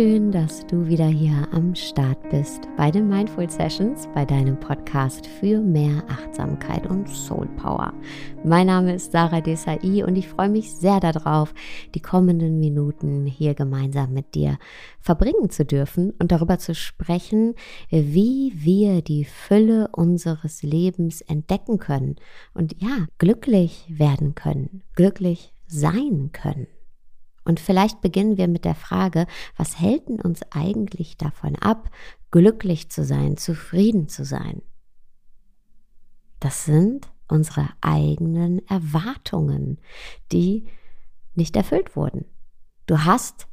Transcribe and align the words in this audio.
schön, 0.00 0.32
dass 0.32 0.66
du 0.66 0.86
wieder 0.86 1.08
hier 1.08 1.46
am 1.52 1.74
Start 1.74 2.30
bist 2.30 2.62
bei 2.78 2.90
den 2.90 3.06
Mindful 3.06 3.50
Sessions, 3.50 4.08
bei 4.14 4.24
deinem 4.24 4.58
Podcast 4.58 5.26
für 5.26 5.60
mehr 5.60 6.02
Achtsamkeit 6.08 6.86
und 6.86 7.06
Soul 7.06 7.46
Power. 7.58 7.92
Mein 8.42 8.68
Name 8.68 8.94
ist 8.94 9.12
Sarah 9.12 9.42
Desai 9.42 10.02
und 10.02 10.16
ich 10.16 10.26
freue 10.26 10.48
mich 10.48 10.72
sehr 10.72 11.00
darauf, 11.00 11.52
die 11.94 12.00
kommenden 12.00 12.58
Minuten 12.60 13.26
hier 13.26 13.52
gemeinsam 13.52 14.14
mit 14.14 14.34
dir 14.34 14.58
verbringen 15.00 15.50
zu 15.50 15.66
dürfen 15.66 16.14
und 16.18 16.32
darüber 16.32 16.58
zu 16.58 16.74
sprechen, 16.74 17.54
wie 17.90 18.54
wir 18.54 19.02
die 19.02 19.26
Fülle 19.26 19.88
unseres 19.92 20.62
Lebens 20.62 21.20
entdecken 21.20 21.78
können 21.78 22.16
und 22.54 22.74
ja, 22.80 23.04
glücklich 23.18 23.84
werden 23.90 24.34
können, 24.34 24.82
glücklich 24.94 25.52
sein 25.66 26.30
können. 26.32 26.68
Und 27.44 27.60
vielleicht 27.60 28.00
beginnen 28.00 28.36
wir 28.36 28.48
mit 28.48 28.64
der 28.64 28.74
Frage, 28.74 29.26
was 29.56 29.80
hält 29.80 30.08
uns 30.08 30.42
eigentlich 30.50 31.16
davon 31.16 31.56
ab, 31.56 31.90
glücklich 32.30 32.90
zu 32.90 33.04
sein, 33.04 33.36
zufrieden 33.36 34.08
zu 34.08 34.24
sein? 34.24 34.62
Das 36.38 36.64
sind 36.64 37.08
unsere 37.28 37.68
eigenen 37.80 38.66
Erwartungen, 38.68 39.78
die 40.32 40.66
nicht 41.34 41.56
erfüllt 41.56 41.96
wurden. 41.96 42.24
Du 42.86 43.04
hast 43.04 43.46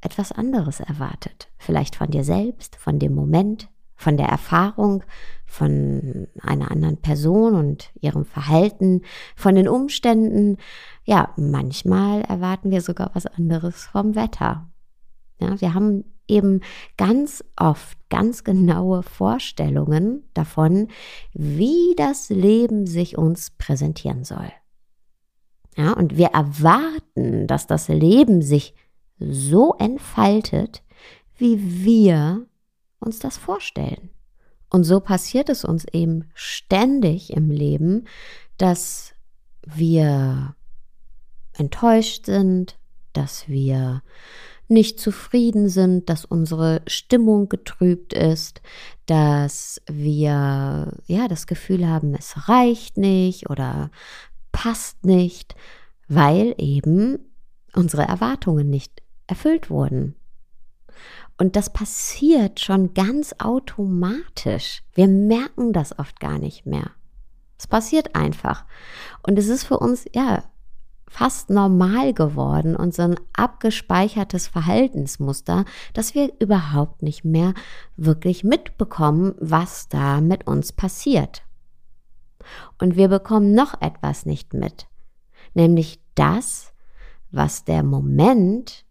etwas 0.00 0.32
anderes 0.32 0.80
erwartet, 0.80 1.48
vielleicht 1.58 1.96
von 1.96 2.10
dir 2.10 2.24
selbst, 2.24 2.76
von 2.76 2.98
dem 2.98 3.14
Moment, 3.14 3.68
von 4.02 4.16
der 4.16 4.26
Erfahrung, 4.26 5.04
von 5.46 6.26
einer 6.40 6.70
anderen 6.70 6.96
Person 6.96 7.54
und 7.54 7.90
ihrem 8.00 8.24
Verhalten, 8.24 9.02
von 9.36 9.54
den 9.54 9.68
Umständen. 9.68 10.56
Ja, 11.04 11.32
manchmal 11.36 12.22
erwarten 12.22 12.70
wir 12.70 12.80
sogar 12.80 13.10
was 13.14 13.26
anderes 13.26 13.84
vom 13.84 14.14
Wetter. 14.14 14.68
Ja, 15.38 15.60
wir 15.60 15.74
haben 15.74 16.04
eben 16.26 16.60
ganz 16.96 17.44
oft 17.56 17.98
ganz 18.08 18.44
genaue 18.44 19.02
Vorstellungen 19.02 20.24
davon, 20.34 20.88
wie 21.32 21.94
das 21.96 22.28
Leben 22.30 22.86
sich 22.86 23.18
uns 23.18 23.50
präsentieren 23.50 24.24
soll. 24.24 24.50
Ja, 25.76 25.92
und 25.92 26.16
wir 26.16 26.28
erwarten, 26.28 27.46
dass 27.46 27.66
das 27.66 27.88
Leben 27.88 28.42
sich 28.42 28.74
so 29.18 29.74
entfaltet, 29.78 30.82
wie 31.36 31.84
wir 31.84 32.46
uns 33.02 33.18
das 33.18 33.36
vorstellen. 33.36 34.10
Und 34.70 34.84
so 34.84 35.00
passiert 35.00 35.48
es 35.50 35.64
uns 35.64 35.84
eben 35.92 36.30
ständig 36.34 37.32
im 37.32 37.50
Leben, 37.50 38.06
dass 38.56 39.14
wir 39.66 40.56
enttäuscht 41.52 42.26
sind, 42.26 42.78
dass 43.12 43.48
wir 43.48 44.02
nicht 44.68 44.98
zufrieden 44.98 45.68
sind, 45.68 46.08
dass 46.08 46.24
unsere 46.24 46.80
Stimmung 46.86 47.48
getrübt 47.48 48.14
ist, 48.14 48.62
dass 49.06 49.82
wir 49.86 50.96
ja 51.06 51.28
das 51.28 51.46
Gefühl 51.46 51.86
haben, 51.86 52.14
es 52.14 52.48
reicht 52.48 52.96
nicht 52.96 53.50
oder 53.50 53.90
passt 54.50 55.04
nicht, 55.04 55.54
weil 56.08 56.54
eben 56.58 57.18
unsere 57.74 58.02
Erwartungen 58.02 58.70
nicht 58.70 59.02
erfüllt 59.26 59.70
wurden. 59.70 60.14
Und 61.38 61.56
das 61.56 61.72
passiert 61.72 62.60
schon 62.60 62.94
ganz 62.94 63.34
automatisch. 63.38 64.82
Wir 64.94 65.08
merken 65.08 65.72
das 65.72 65.98
oft 65.98 66.20
gar 66.20 66.38
nicht 66.38 66.66
mehr. 66.66 66.90
Es 67.58 67.66
passiert 67.66 68.14
einfach. 68.14 68.64
Und 69.22 69.38
es 69.38 69.48
ist 69.48 69.64
für 69.64 69.78
uns, 69.78 70.04
ja, 70.12 70.44
fast 71.12 71.50
normal 71.50 72.14
geworden 72.14 72.74
und 72.74 72.94
so 72.94 73.02
ein 73.02 73.20
abgespeichertes 73.34 74.48
Verhaltensmuster, 74.48 75.66
dass 75.92 76.14
wir 76.14 76.32
überhaupt 76.40 77.02
nicht 77.02 77.22
mehr 77.22 77.52
wirklich 77.96 78.44
mitbekommen, 78.44 79.34
was 79.38 79.90
da 79.90 80.22
mit 80.22 80.46
uns 80.46 80.72
passiert. 80.72 81.42
Und 82.80 82.96
wir 82.96 83.08
bekommen 83.08 83.54
noch 83.54 83.80
etwas 83.82 84.24
nicht 84.24 84.54
mit, 84.54 84.86
nämlich 85.52 86.00
das, 86.14 86.72
was 87.30 87.64
der 87.64 87.82
Moment 87.82 88.86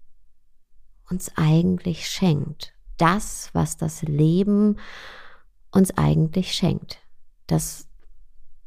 uns 1.11 1.31
eigentlich 1.35 2.07
schenkt. 2.07 2.73
Das, 2.97 3.49
was 3.53 3.77
das 3.77 4.01
Leben 4.01 4.77
uns 5.71 5.97
eigentlich 5.97 6.53
schenkt. 6.53 6.99
Das, 7.47 7.87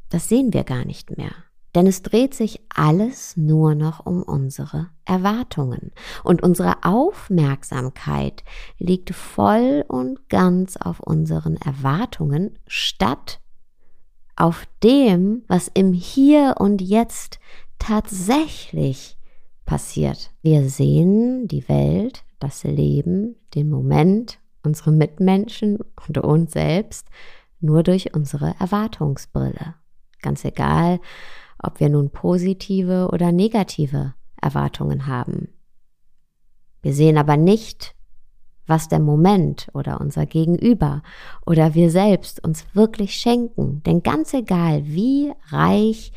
das 0.09 0.29
sehen 0.29 0.53
wir 0.53 0.63
gar 0.63 0.85
nicht 0.85 1.17
mehr. 1.17 1.31
Denn 1.73 1.87
es 1.87 2.01
dreht 2.01 2.33
sich 2.33 2.61
alles 2.73 3.35
nur 3.35 3.75
noch 3.75 4.05
um 4.05 4.23
unsere 4.23 4.89
Erwartungen. 5.03 5.91
Und 6.23 6.41
unsere 6.41 6.83
Aufmerksamkeit 6.83 8.43
liegt 8.77 9.13
voll 9.13 9.83
und 9.87 10.29
ganz 10.29 10.77
auf 10.77 11.01
unseren 11.01 11.57
Erwartungen 11.57 12.57
statt 12.65 13.41
auf 14.37 14.65
dem, 14.83 15.43
was 15.47 15.69
im 15.73 15.91
Hier 15.93 16.55
und 16.59 16.81
Jetzt 16.81 17.39
tatsächlich 17.77 19.17
passiert. 19.65 20.31
Wir 20.41 20.69
sehen 20.69 21.47
die 21.47 21.67
Welt 21.67 22.23
das 22.39 22.63
Leben, 22.63 23.35
den 23.55 23.69
Moment, 23.69 24.39
unsere 24.63 24.91
Mitmenschen 24.91 25.79
und 26.07 26.17
uns 26.17 26.51
selbst 26.53 27.07
nur 27.59 27.83
durch 27.83 28.13
unsere 28.13 28.55
Erwartungsbrille. 28.59 29.75
Ganz 30.21 30.43
egal, 30.45 30.99
ob 31.61 31.79
wir 31.79 31.89
nun 31.89 32.09
positive 32.09 33.09
oder 33.11 33.31
negative 33.31 34.13
Erwartungen 34.41 35.07
haben. 35.07 35.49
Wir 36.81 36.93
sehen 36.93 37.17
aber 37.17 37.37
nicht, 37.37 37.95
was 38.67 38.87
der 38.87 38.99
Moment 38.99 39.67
oder 39.73 40.01
unser 40.01 40.25
Gegenüber 40.25 41.03
oder 41.45 41.73
wir 41.73 41.89
selbst 41.89 42.43
uns 42.43 42.65
wirklich 42.73 43.15
schenken. 43.15 43.81
Denn 43.83 44.03
ganz 44.03 44.33
egal, 44.33 44.85
wie 44.85 45.31
reich 45.49 46.11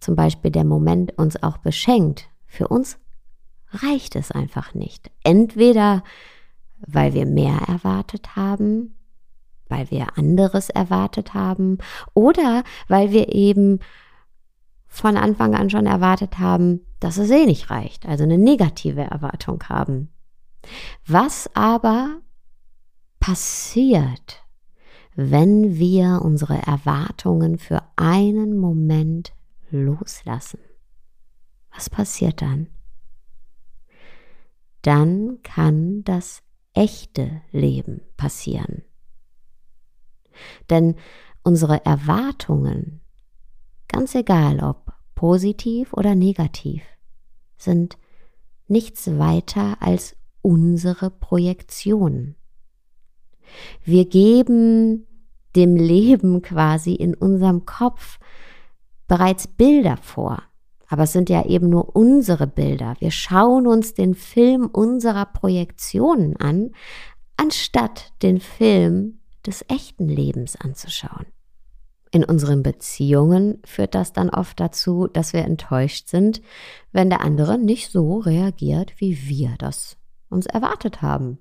zum 0.00 0.16
Beispiel 0.16 0.50
der 0.50 0.64
Moment 0.64 1.16
uns 1.18 1.42
auch 1.42 1.58
beschenkt, 1.58 2.28
für 2.46 2.68
uns 2.68 2.98
reicht 3.72 4.16
es 4.16 4.32
einfach 4.32 4.74
nicht. 4.74 5.10
Entweder 5.22 6.02
weil 6.86 7.14
wir 7.14 7.26
mehr 7.26 7.58
erwartet 7.68 8.36
haben, 8.36 8.96
weil 9.68 9.90
wir 9.90 10.18
anderes 10.18 10.70
erwartet 10.70 11.34
haben 11.34 11.78
oder 12.14 12.64
weil 12.88 13.12
wir 13.12 13.32
eben 13.34 13.80
von 14.86 15.16
Anfang 15.16 15.54
an 15.54 15.70
schon 15.70 15.86
erwartet 15.86 16.38
haben, 16.38 16.80
dass 16.98 17.16
es 17.16 17.30
eh 17.30 17.46
nicht 17.46 17.70
reicht, 17.70 18.06
also 18.06 18.24
eine 18.24 18.38
negative 18.38 19.02
Erwartung 19.02 19.62
haben. 19.68 20.08
Was 21.06 21.48
aber 21.54 22.20
passiert, 23.20 24.42
wenn 25.14 25.76
wir 25.76 26.20
unsere 26.22 26.58
Erwartungen 26.58 27.58
für 27.58 27.82
einen 27.96 28.56
Moment 28.56 29.32
loslassen? 29.70 30.60
Was 31.72 31.88
passiert 31.88 32.42
dann? 32.42 32.68
dann 34.82 35.38
kann 35.42 36.04
das 36.04 36.42
echte 36.72 37.42
Leben 37.52 38.02
passieren. 38.16 38.82
Denn 40.70 40.96
unsere 41.42 41.84
Erwartungen, 41.84 43.00
ganz 43.88 44.14
egal 44.14 44.60
ob 44.60 44.92
positiv 45.14 45.92
oder 45.92 46.14
negativ, 46.14 46.82
sind 47.58 47.98
nichts 48.68 49.18
weiter 49.18 49.76
als 49.80 50.16
unsere 50.40 51.10
Projektionen. 51.10 52.36
Wir 53.84 54.08
geben 54.08 55.06
dem 55.56 55.76
Leben 55.76 56.40
quasi 56.40 56.94
in 56.94 57.14
unserem 57.14 57.66
Kopf 57.66 58.18
bereits 59.10 59.48
Bilder 59.48 59.96
vor. 59.96 60.40
Aber 60.86 61.02
es 61.02 61.12
sind 61.12 61.28
ja 61.30 61.44
eben 61.44 61.68
nur 61.68 61.96
unsere 61.96 62.46
Bilder. 62.46 62.94
Wir 63.00 63.10
schauen 63.10 63.66
uns 63.66 63.92
den 63.92 64.14
Film 64.14 64.66
unserer 64.66 65.26
Projektionen 65.26 66.36
an, 66.36 66.70
anstatt 67.36 68.12
den 68.22 68.38
Film 68.38 69.18
des 69.44 69.64
echten 69.66 70.08
Lebens 70.08 70.54
anzuschauen. 70.54 71.26
In 72.12 72.24
unseren 72.24 72.62
Beziehungen 72.62 73.60
führt 73.64 73.96
das 73.96 74.12
dann 74.12 74.30
oft 74.30 74.60
dazu, 74.60 75.08
dass 75.08 75.32
wir 75.32 75.44
enttäuscht 75.44 76.08
sind, 76.08 76.40
wenn 76.92 77.10
der 77.10 77.20
andere 77.20 77.58
nicht 77.58 77.90
so 77.90 78.18
reagiert, 78.18 78.92
wie 78.98 79.28
wir 79.28 79.56
das 79.58 79.96
uns 80.28 80.46
erwartet 80.46 81.02
haben. 81.02 81.38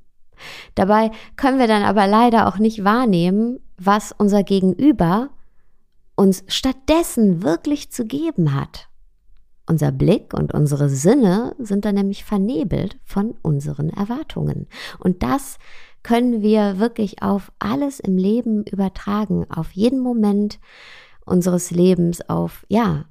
Dabei 0.74 1.12
können 1.36 1.60
wir 1.60 1.68
dann 1.68 1.84
aber 1.84 2.08
leider 2.08 2.48
auch 2.48 2.58
nicht 2.58 2.84
wahrnehmen, 2.84 3.60
was 3.78 4.12
unser 4.12 4.44
Gegenüber 4.44 5.30
uns 6.20 6.44
stattdessen 6.48 7.44
wirklich 7.44 7.94
zu 7.94 8.04
geben 8.04 8.54
hat. 8.54 8.90
Unser 9.66 9.94
Blick 9.94 10.34
und 10.34 10.54
unsere 10.54 10.90
Sinne 10.90 11.56
sind 11.60 11.86
dann 11.86 11.96
nämlich 11.96 12.26
vernebelt 12.26 13.00
von 13.06 13.36
unseren 13.42 13.90
Erwartungen. 13.90 14.68
Und 15.00 15.24
das 15.24 15.60
können 16.04 16.42
wir 16.42 16.78
wirklich 16.78 17.24
auf 17.24 17.54
alles 17.60 18.02
im 18.02 18.18
Leben 18.18 18.66
übertragen, 18.66 19.50
auf 19.50 19.72
jeden 19.72 20.02
Moment 20.02 20.60
unseres 21.26 21.72
Lebens, 21.72 22.28
auf, 22.28 22.66
ja, 22.68 23.06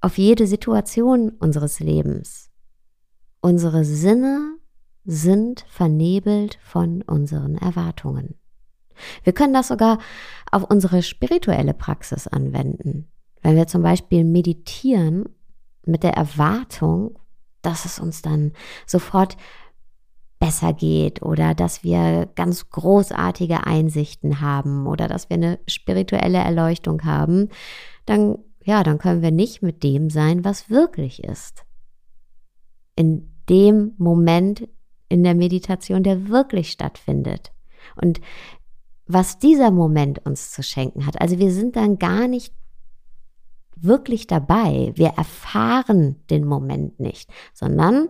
auf 0.00 0.16
jede 0.16 0.46
Situation 0.46 1.28
unseres 1.40 1.80
Lebens. 1.80 2.48
Unsere 3.42 3.84
Sinne 3.84 4.56
sind 5.04 5.66
vernebelt 5.68 6.58
von 6.62 7.02
unseren 7.02 7.56
Erwartungen. 7.56 8.38
Wir 9.24 9.32
können 9.32 9.54
das 9.54 9.68
sogar 9.68 9.98
auf 10.50 10.64
unsere 10.64 11.02
spirituelle 11.02 11.74
Praxis 11.74 12.26
anwenden. 12.26 13.08
Wenn 13.42 13.56
wir 13.56 13.66
zum 13.66 13.82
Beispiel 13.82 14.24
meditieren 14.24 15.28
mit 15.84 16.02
der 16.02 16.14
Erwartung, 16.14 17.18
dass 17.62 17.84
es 17.84 17.98
uns 17.98 18.22
dann 18.22 18.52
sofort 18.86 19.36
besser 20.38 20.72
geht 20.72 21.22
oder 21.22 21.54
dass 21.54 21.82
wir 21.82 22.28
ganz 22.36 22.70
großartige 22.70 23.66
Einsichten 23.66 24.40
haben 24.40 24.86
oder 24.86 25.08
dass 25.08 25.28
wir 25.28 25.34
eine 25.34 25.58
spirituelle 25.66 26.38
Erleuchtung 26.38 27.04
haben, 27.04 27.48
dann 28.06 28.38
ja, 28.68 28.82
dann 28.82 28.98
können 28.98 29.22
wir 29.22 29.30
nicht 29.30 29.62
mit 29.62 29.82
dem 29.82 30.10
sein, 30.10 30.44
was 30.44 30.68
wirklich 30.68 31.24
ist. 31.24 31.64
In 32.96 33.32
dem 33.48 33.94
Moment 33.96 34.68
in 35.08 35.24
der 35.24 35.34
Meditation, 35.34 36.02
der 36.02 36.28
wirklich 36.28 36.70
stattfindet. 36.70 37.50
Und 37.96 38.20
was 39.08 39.38
dieser 39.38 39.70
Moment 39.70 40.24
uns 40.24 40.52
zu 40.52 40.62
schenken 40.62 41.06
hat. 41.06 41.20
Also 41.20 41.38
wir 41.38 41.50
sind 41.50 41.76
dann 41.76 41.98
gar 41.98 42.28
nicht 42.28 42.54
wirklich 43.74 44.26
dabei. 44.26 44.92
Wir 44.94 45.08
erfahren 45.16 46.16
den 46.30 46.44
Moment 46.44 47.00
nicht, 47.00 47.30
sondern 47.54 48.08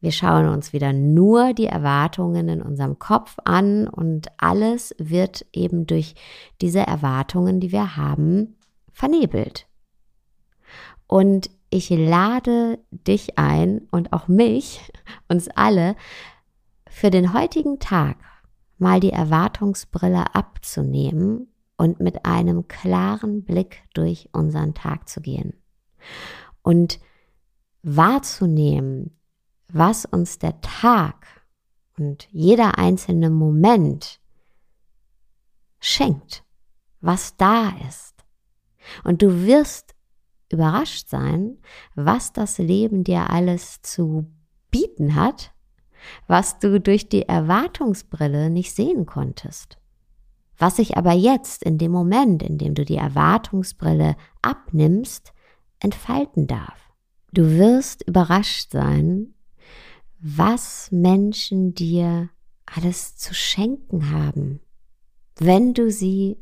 wir 0.00 0.12
schauen 0.12 0.48
uns 0.48 0.72
wieder 0.72 0.92
nur 0.92 1.54
die 1.54 1.66
Erwartungen 1.66 2.48
in 2.48 2.62
unserem 2.62 2.98
Kopf 2.98 3.38
an 3.44 3.88
und 3.88 4.28
alles 4.36 4.94
wird 4.98 5.46
eben 5.52 5.86
durch 5.86 6.14
diese 6.60 6.80
Erwartungen, 6.80 7.60
die 7.60 7.72
wir 7.72 7.96
haben, 7.96 8.56
vernebelt. 8.92 9.66
Und 11.06 11.50
ich 11.70 11.90
lade 11.90 12.78
dich 12.90 13.38
ein 13.38 13.88
und 13.90 14.12
auch 14.12 14.28
mich, 14.28 14.80
uns 15.28 15.48
alle, 15.48 15.96
für 16.88 17.10
den 17.10 17.32
heutigen 17.32 17.78
Tag 17.78 18.16
mal 18.78 19.00
die 19.00 19.10
Erwartungsbrille 19.10 20.34
abzunehmen 20.34 21.48
und 21.76 22.00
mit 22.00 22.24
einem 22.24 22.68
klaren 22.68 23.44
Blick 23.44 23.82
durch 23.94 24.28
unseren 24.32 24.74
Tag 24.74 25.08
zu 25.08 25.20
gehen. 25.20 25.54
Und 26.62 27.00
wahrzunehmen, 27.82 29.18
was 29.68 30.04
uns 30.04 30.38
der 30.38 30.60
Tag 30.60 31.26
und 31.98 32.28
jeder 32.30 32.78
einzelne 32.78 33.30
Moment 33.30 34.20
schenkt, 35.80 36.44
was 37.00 37.36
da 37.36 37.72
ist. 37.88 38.24
Und 39.04 39.22
du 39.22 39.46
wirst 39.46 39.94
überrascht 40.50 41.08
sein, 41.08 41.58
was 41.94 42.32
das 42.32 42.58
Leben 42.58 43.04
dir 43.04 43.30
alles 43.30 43.82
zu 43.82 44.30
bieten 44.70 45.14
hat, 45.14 45.52
was 46.26 46.58
du 46.58 46.80
durch 46.80 47.08
die 47.08 47.22
Erwartungsbrille 47.22 48.50
nicht 48.50 48.74
sehen 48.74 49.06
konntest. 49.06 49.78
Was 50.58 50.76
sich 50.76 50.96
aber 50.96 51.12
jetzt 51.12 51.62
in 51.62 51.78
dem 51.78 51.92
Moment, 51.92 52.42
in 52.42 52.58
dem 52.58 52.74
du 52.74 52.84
die 52.84 52.96
Erwartungsbrille 52.96 54.16
abnimmst, 54.42 55.32
entfalten 55.80 56.46
darf. 56.46 56.92
Du 57.32 57.58
wirst 57.58 58.02
überrascht 58.08 58.70
sein, 58.70 59.34
was 60.18 60.90
Menschen 60.90 61.74
dir 61.74 62.30
alles 62.64 63.16
zu 63.16 63.34
schenken 63.34 64.10
haben, 64.10 64.60
wenn 65.38 65.74
du 65.74 65.90
sie 65.90 66.38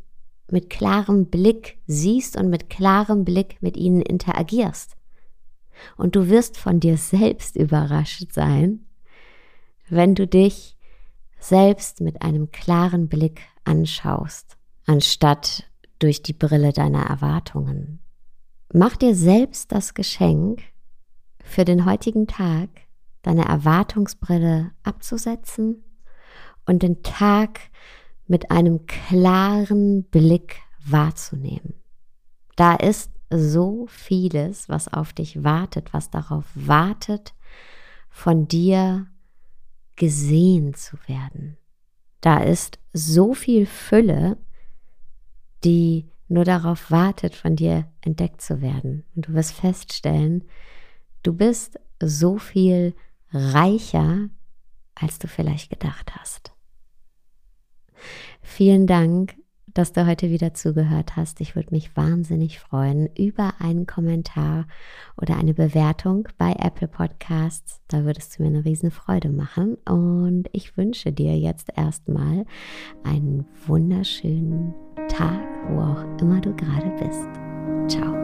mit 0.50 0.70
klarem 0.70 1.26
Blick 1.26 1.78
siehst 1.86 2.36
und 2.36 2.48
mit 2.48 2.70
klarem 2.70 3.24
Blick 3.24 3.60
mit 3.60 3.76
ihnen 3.76 4.02
interagierst. 4.02 4.96
Und 5.96 6.14
du 6.14 6.28
wirst 6.28 6.56
von 6.56 6.80
dir 6.80 6.96
selbst 6.96 7.56
überrascht 7.56 8.32
sein, 8.32 8.86
wenn 9.88 10.14
du 10.14 10.26
dich 10.26 10.76
selbst 11.38 12.00
mit 12.00 12.22
einem 12.22 12.50
klaren 12.50 13.08
Blick 13.08 13.42
anschaust, 13.64 14.56
anstatt 14.86 15.70
durch 15.98 16.22
die 16.22 16.32
Brille 16.32 16.72
deiner 16.72 17.04
Erwartungen. 17.04 18.00
Mach 18.72 18.96
dir 18.96 19.14
selbst 19.14 19.72
das 19.72 19.94
Geschenk, 19.94 20.62
für 21.44 21.64
den 21.64 21.84
heutigen 21.84 22.26
Tag 22.26 22.68
deine 23.22 23.44
Erwartungsbrille 23.44 24.72
abzusetzen 24.82 25.84
und 26.66 26.82
den 26.82 27.02
Tag 27.02 27.60
mit 28.26 28.50
einem 28.50 28.86
klaren 28.86 30.04
Blick 30.04 30.56
wahrzunehmen. 30.84 31.74
Da 32.56 32.74
ist 32.74 33.10
so 33.30 33.86
vieles, 33.88 34.68
was 34.68 34.92
auf 34.92 35.12
dich 35.12 35.44
wartet, 35.44 35.92
was 35.92 36.10
darauf 36.10 36.44
wartet, 36.54 37.34
von 38.08 38.48
dir 38.48 39.06
gesehen 39.96 40.74
zu 40.74 40.96
werden. 41.06 41.56
Da 42.20 42.42
ist 42.42 42.78
so 42.92 43.34
viel 43.34 43.66
Fülle, 43.66 44.38
die 45.62 46.08
nur 46.28 46.44
darauf 46.44 46.90
wartet, 46.90 47.34
von 47.34 47.56
dir 47.56 47.90
entdeckt 48.00 48.40
zu 48.40 48.60
werden. 48.60 49.04
Und 49.14 49.28
du 49.28 49.34
wirst 49.34 49.52
feststellen, 49.52 50.44
du 51.22 51.34
bist 51.34 51.78
so 52.02 52.38
viel 52.38 52.94
reicher, 53.30 54.28
als 54.94 55.18
du 55.18 55.28
vielleicht 55.28 55.70
gedacht 55.70 56.14
hast. 56.16 56.52
Vielen 58.42 58.86
Dank 58.86 59.36
dass 59.74 59.92
du 59.92 60.06
heute 60.06 60.30
wieder 60.30 60.54
zugehört 60.54 61.16
hast. 61.16 61.40
Ich 61.40 61.54
würde 61.56 61.68
mich 61.72 61.96
wahnsinnig 61.96 62.60
freuen 62.60 63.08
über 63.16 63.54
einen 63.58 63.86
Kommentar 63.86 64.66
oder 65.20 65.36
eine 65.36 65.52
Bewertung 65.52 66.28
bei 66.38 66.52
Apple 66.52 66.88
Podcasts. 66.88 67.80
Da 67.88 68.04
würdest 68.04 68.38
du 68.38 68.42
mir 68.42 68.48
eine 68.48 68.64
Riesenfreude 68.64 69.30
machen. 69.30 69.76
Und 69.88 70.48
ich 70.52 70.76
wünsche 70.76 71.12
dir 71.12 71.36
jetzt 71.36 71.70
erstmal 71.76 72.46
einen 73.02 73.46
wunderschönen 73.66 74.74
Tag, 75.08 75.40
wo 75.70 75.80
auch 75.80 76.04
immer 76.20 76.40
du 76.40 76.54
gerade 76.54 76.90
bist. 76.98 77.28
Ciao. 77.88 78.14